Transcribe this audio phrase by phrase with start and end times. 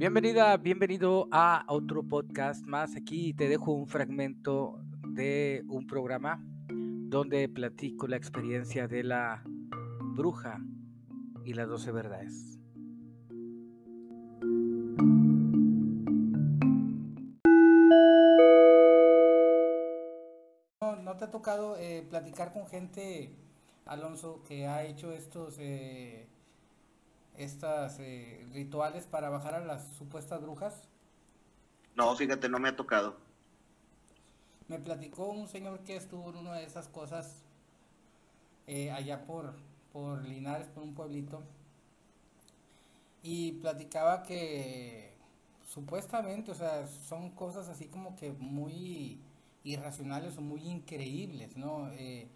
[0.00, 2.96] Bienvenida, bienvenido a otro podcast más.
[2.96, 10.58] Aquí te dejo un fragmento de un programa donde platico la experiencia de la bruja
[11.44, 12.58] y las doce verdades.
[20.80, 23.36] ¿No, te ha tocado eh, platicar con gente,
[23.86, 25.56] Alonso, que ha hecho estos...
[25.58, 26.26] Eh,
[27.40, 30.88] estas eh, rituales para bajar a las supuestas brujas?
[31.96, 33.16] No, fíjate, no me ha tocado.
[34.68, 37.42] Me platicó un señor que estuvo en una de esas cosas
[38.66, 39.54] eh, allá por,
[39.92, 41.42] por Linares, por un pueblito,
[43.22, 45.14] y platicaba que
[45.66, 49.18] supuestamente, o sea, son cosas así como que muy
[49.64, 51.90] irracionales o muy increíbles, ¿no?
[51.92, 52.28] Eh,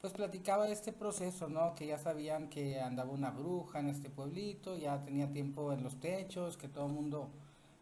[0.00, 1.74] pues platicaba este proceso, ¿no?
[1.74, 6.00] Que ya sabían que andaba una bruja en este pueblito, ya tenía tiempo en los
[6.00, 7.30] techos, que todo el mundo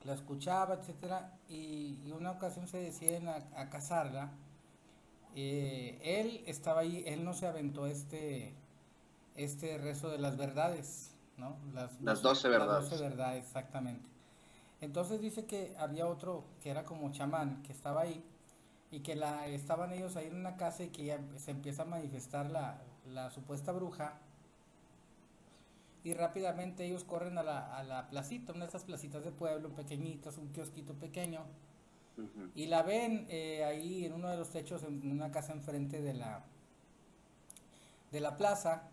[0.05, 4.33] la escuchaba, etcétera, y, una ocasión se deciden a, casarla.
[5.37, 8.55] Eh, él estaba ahí, él no se aventó este,
[9.37, 11.57] este rezo de las verdades, ¿no?
[11.73, 12.83] Las, las doce verdades.
[12.83, 14.09] Las doce verdades, exactamente.
[14.81, 18.25] Entonces dice que había otro que era como chamán, que estaba ahí,
[18.91, 21.87] y que la, estaban ellos ahí en una casa y que ya se empieza a
[21.87, 22.81] manifestar la,
[23.13, 24.19] la supuesta bruja.
[26.05, 29.71] Y rápidamente ellos corren a la, a la placita, una de esas placitas de pueblo
[29.71, 31.45] pequeñitas, un kiosquito pequeño,
[32.55, 36.15] y la ven eh, ahí en uno de los techos, en una casa enfrente de
[36.15, 36.43] la,
[38.11, 38.85] de la plaza,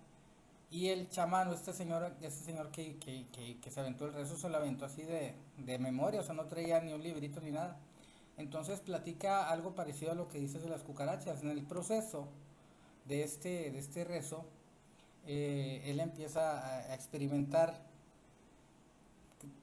[0.71, 4.35] y el chamán, este señor, este señor que, que, que, que se aventó el rezo,
[4.35, 7.51] se lo aventó así de, de memoria, o sea, no traía ni un librito ni
[7.51, 7.77] nada.
[8.37, 11.41] Entonces platica algo parecido a lo que dices de las cucarachas.
[11.43, 12.27] En el proceso
[13.05, 14.45] de este, de este rezo,
[15.25, 17.81] eh, él empieza a, experimentar.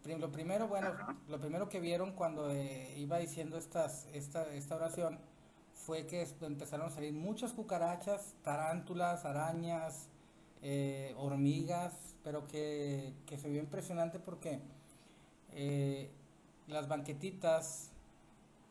[0.05, 0.91] Lo primero, bueno,
[1.29, 5.19] lo primero que vieron cuando eh, iba diciendo estas, esta, esta oración
[5.75, 10.09] fue que empezaron a salir muchas cucarachas, tarántulas, arañas,
[10.63, 11.93] eh, hormigas,
[12.25, 14.61] pero que, que, se vio impresionante porque
[16.69, 17.92] las banquetitas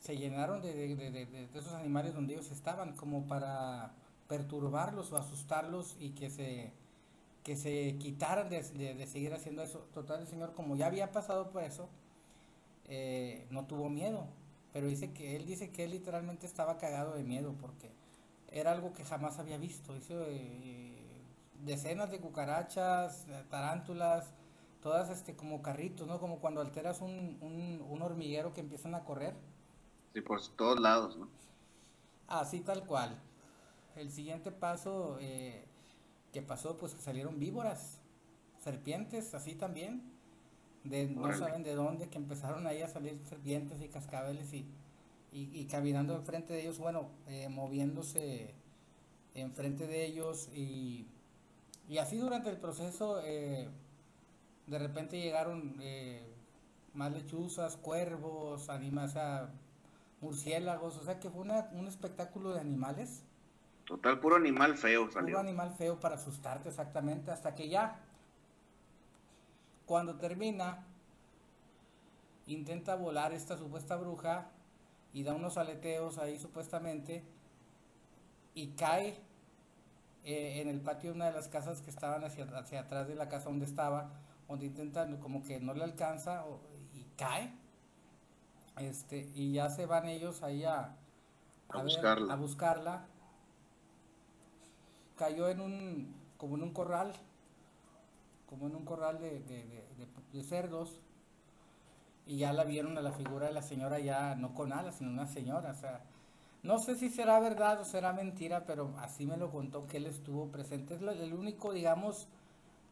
[0.02, 3.94] se llenaron de, esos animales donde ellos estaban como para
[4.28, 6.74] perturbarlos o asustarlos y que se
[7.44, 8.64] que se quitaran de,
[9.08, 9.80] seguir haciendo eso.
[9.94, 11.90] Total, el Señor, como ya había pasado por eso,
[12.86, 14.28] eh, no tuvo miedo.
[14.74, 17.90] Pero dice que él dice que él literalmente estaba cagado de miedo porque
[18.52, 19.96] era algo que jamás había visto.
[20.10, 21.24] Eh,
[21.64, 24.34] decenas de cucarachas, tarántulas,
[24.82, 26.20] todas este como carritos, ¿no?
[26.20, 29.34] Como cuando alteras un, un, un hormiguero que empiezan a correr
[30.14, 31.30] Sí, por todos lados, ¿no?
[32.28, 33.18] Así tal cual.
[33.96, 35.66] El siguiente paso eh,
[36.32, 38.02] que pasó, pues que salieron víboras,
[38.60, 40.02] serpientes, así también.
[40.84, 44.66] De, no saben de dónde, que empezaron ahí a salir serpientes y cascabeles y,
[45.32, 48.56] y, caminando enfrente de ellos, bueno, eh, moviéndose
[49.36, 51.06] enfrente de ellos y,
[51.88, 53.70] y así durante el proceso eh,
[54.66, 55.78] de repente llegaron
[56.94, 59.16] más lechuzas, cuervos, animas,
[60.22, 63.24] murciélagos, o sea que fue un espectáculo de animales.
[63.86, 65.36] Total, puro animal feo salió.
[65.36, 68.00] Puro animal feo para asustarte exactamente, hasta que ya,
[69.86, 70.86] cuando termina,
[72.46, 74.50] intenta volar esta supuesta bruja
[75.14, 77.24] y da unos aleteos ahí supuestamente
[78.54, 79.20] y cae
[80.24, 83.16] eh, en el patio de una de las casas que estaban hacia, hacia atrás de
[83.16, 84.12] la casa donde estaba,
[84.48, 86.46] donde intenta como que no le alcanza
[86.94, 87.61] y cae
[88.88, 90.96] este, y ya se van ellos ahí a,
[92.38, 93.06] buscarla.
[95.18, 97.14] Cayó en un, como en un corral,
[98.50, 101.00] como en un corral de, cerdos,
[102.26, 105.12] y ya la vieron a la figura de la señora ya, no con alas, sino
[105.12, 106.02] una señora, o sea,
[106.64, 110.06] no sé si será verdad o será mentira, pero así me lo contó que él
[110.06, 110.94] estuvo presente.
[110.94, 112.28] Es el único, digamos,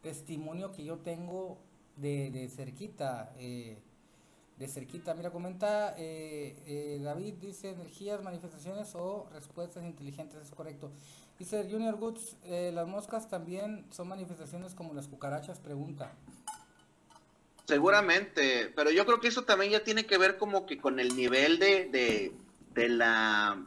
[0.01, 1.57] testimonio que yo tengo
[1.95, 3.31] de, de cerquita.
[3.37, 3.77] Eh,
[4.59, 5.13] de cerquita.
[5.13, 10.91] Mira, comenta eh, eh, David, dice energías, manifestaciones o respuestas inteligentes, es correcto.
[11.39, 16.11] Dice Junior Goods, eh, las moscas también son manifestaciones como las cucarachas, pregunta.
[17.65, 21.15] Seguramente, pero yo creo que eso también ya tiene que ver como que con el
[21.15, 22.33] nivel de,
[22.73, 23.63] de, la,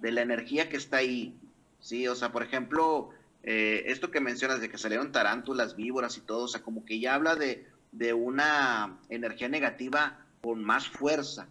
[0.00, 1.34] de la energía que está ahí.
[1.80, 3.10] Sí, o sea, por ejemplo,
[3.42, 7.14] esto que mencionas de que salieron tarántulas, víboras y todo, o sea, como que ya
[7.14, 11.48] habla de, de una energía negativa con más fuerza,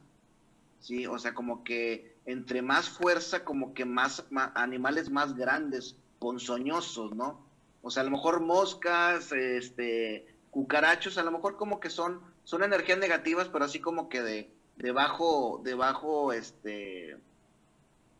[0.79, 1.07] ¿sí?
[1.07, 4.23] O sea, como que entre más fuerza, como que más,
[4.53, 7.43] animales más grandes, ponzoñosos, ¿no?
[7.81, 12.63] O sea, a lo mejor moscas, este, cucarachos, a lo mejor como que son, son
[12.63, 17.17] energías negativas, pero así como que de, de bajo, de bajo, este,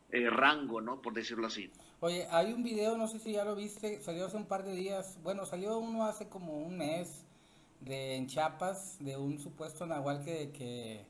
[0.10, 1.04] eh, rango, ¿no?
[1.04, 1.70] Por decirlo así.
[2.00, 4.74] Oye, hay un video, no sé si ya lo viste, salió hace un par de
[4.74, 7.26] días, bueno, salió uno hace como un mes
[7.86, 11.06] de en Chiapas de un supuesto nahual que, que,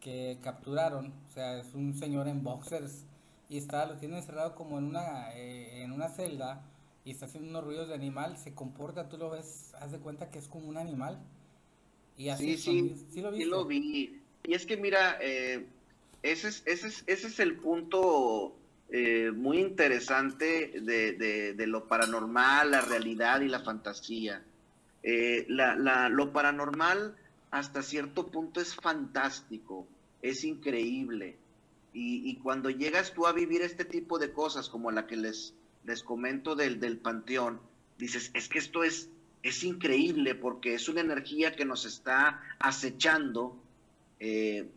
[0.00, 3.04] que capturaron, o sea, es un señor en boxers
[3.48, 6.62] y está, lo tiene encerrado como en una, eh, en una celda
[7.04, 10.30] y está haciendo unos ruidos de animal, se comporta, tú lo ves, haz de cuenta
[10.30, 11.18] que es como un animal.
[12.16, 14.20] Y así sí, sí, sí, lo, sí lo vi.
[14.44, 15.66] Y es que mira, eh,
[16.22, 18.56] ese, es, ese, es, ese es el punto
[18.90, 24.42] eh, muy interesante de, de, de, lo paranormal, la realidad y la fantasía.
[25.10, 27.16] Eh, lo paranormal
[27.50, 29.86] hasta cierto punto es fantástico,
[30.20, 31.34] es increíble.
[31.94, 36.02] Y, cuando llegas tú a vivir este tipo de cosas como la que les, les
[36.02, 37.58] comento del, del panteón,
[37.96, 39.08] dices, es que esto es,
[39.42, 43.56] es increíble porque es una energía que nos está acechando.
[44.20, 44.68] Eh,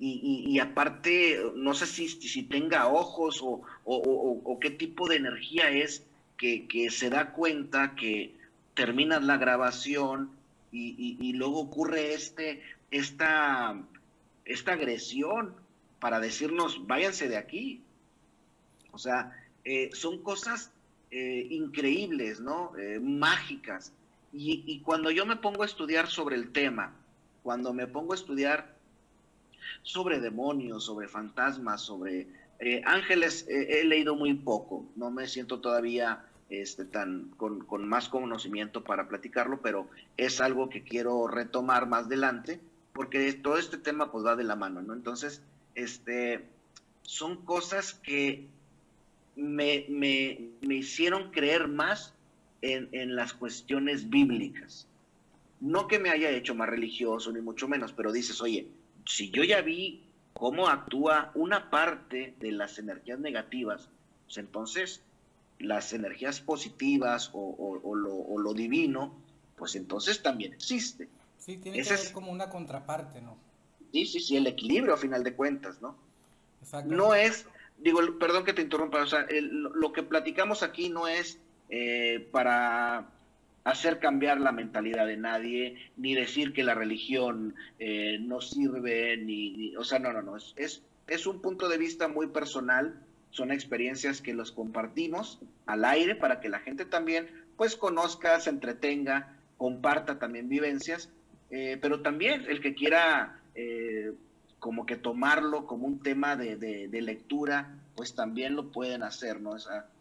[0.00, 5.16] y, aparte, no sé si, si tenga ojos o, o, o, o, qué tipo de
[5.16, 6.02] energía es
[6.36, 8.34] que, que se da cuenta que,
[8.76, 10.30] terminas la grabación
[10.70, 13.82] y, luego ocurre este, esta,
[14.44, 15.54] esta agresión
[15.98, 17.82] para decirnos, váyanse de aquí.
[18.92, 19.32] O sea,
[19.64, 20.70] eh, son cosas
[21.10, 22.76] eh, increíbles, ¿no?
[22.76, 23.92] Eh, mágicas.
[24.32, 26.92] Y, cuando yo me pongo a estudiar sobre el tema,
[27.42, 28.76] cuando me pongo a estudiar
[29.82, 32.28] sobre demonios, sobre fantasmas, sobre
[32.84, 38.84] ángeles, he leído muy poco, no me siento todavía este, tan, con, con, más conocimiento
[38.84, 42.60] para platicarlo, pero es algo que quiero retomar más adelante,
[42.92, 44.94] porque todo este tema pues va de la mano, ¿no?
[44.94, 45.42] Entonces,
[45.74, 46.44] este,
[47.02, 48.46] son cosas que
[49.34, 52.14] me, me, me hicieron creer más
[52.62, 54.88] en, en, las cuestiones bíblicas.
[55.60, 58.66] No que me haya hecho más religioso, ni mucho menos, pero dices, oye,
[59.04, 60.02] si yo ya vi
[60.32, 63.88] cómo actúa una parte de las energías negativas,
[64.26, 65.02] pues entonces
[65.58, 69.14] las energías positivas o, o, o, lo, o, lo, divino,
[69.56, 71.08] pues entonces también existe.
[71.38, 73.36] Sí, tiene Ese que haber como una contraparte, ¿no?
[73.92, 75.96] Sí, sí, sí, el equilibrio a final de cuentas, ¿no?
[76.84, 77.46] No es,
[77.78, 81.38] digo, perdón que te interrumpa, o sea, el, lo que platicamos aquí no es
[81.68, 83.08] eh, para
[83.64, 89.50] hacer cambiar la mentalidad de nadie, ni decir que la religión eh, no sirve, ni,
[89.50, 93.00] ni, o sea, no, no, no, es, es, es un punto de vista muy personal
[93.36, 97.28] son experiencias que los compartimos al aire para que la gente también
[97.58, 101.10] pues conozca, se entretenga, comparta también vivencias,
[101.50, 104.12] eh, pero también el que quiera eh,
[104.58, 109.50] como que tomarlo como un tema de, de, lectura, pues también lo pueden hacer, ¿no?
[109.50, 109.56] O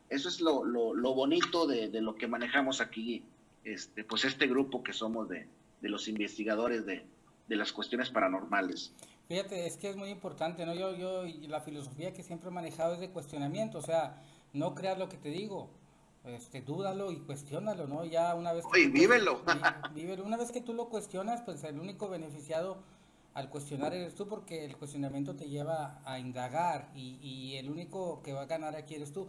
[0.09, 3.23] eso es lo, lo, lo bonito de, de, lo que manejamos aquí,
[3.65, 5.47] este, pues este grupo que somos de,
[5.81, 7.03] los investigadores de,
[7.49, 8.93] las cuestiones paranormales.
[9.27, 10.73] Fíjate, es que es muy importante, ¿no?
[10.75, 14.21] Yo, yo, la filosofía que siempre he manejado es de cuestionamiento, o sea,
[14.53, 15.69] no creas lo que te digo,
[16.25, 18.05] este, dúdalo y cuestiónalo, ¿no?
[18.05, 18.79] Ya una vez que...
[18.79, 19.41] Oye, vívelo.
[19.93, 20.23] vívelo.
[20.23, 22.77] Una vez que tú lo cuestionas, pues el único beneficiado
[23.33, 28.21] al cuestionar eres tú, porque el cuestionamiento te lleva a indagar y, y el único
[28.23, 29.27] que va a ganar aquí eres tú.